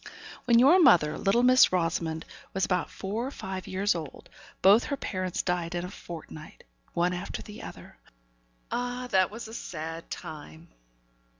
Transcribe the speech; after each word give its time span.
When 0.45 0.57
your 0.57 0.79
mother, 0.81 1.15
little 1.15 1.43
Miss 1.43 1.71
Rosamond, 1.71 2.25
was 2.55 2.65
about 2.65 2.89
four 2.89 3.27
or 3.27 3.29
five 3.29 3.67
years 3.67 3.93
old, 3.93 4.29
both 4.63 4.85
her 4.85 4.97
parents 4.97 5.43
died 5.43 5.75
in 5.75 5.85
a 5.85 5.91
fortnight 5.91 6.63
one 6.93 7.13
after 7.13 7.43
the 7.43 7.61
other. 7.61 7.99
Ah! 8.71 9.05
that 9.11 9.29
was 9.29 9.47
a 9.47 9.53
sad 9.53 10.09
time. 10.09 10.69